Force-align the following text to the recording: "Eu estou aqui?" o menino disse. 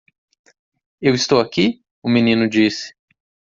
"Eu 0.99 1.13
estou 1.13 1.39
aqui?" 1.39 1.83
o 2.01 2.09
menino 2.09 2.49
disse. 2.49 2.91